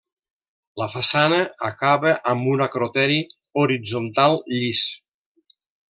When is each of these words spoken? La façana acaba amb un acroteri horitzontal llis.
La 0.81 0.87
façana 0.93 1.37
acaba 1.67 2.13
amb 2.33 2.49
un 2.55 2.65
acroteri 2.69 3.21
horitzontal 3.65 4.43
llis. 4.57 4.85